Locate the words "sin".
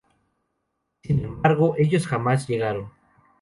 1.03-1.23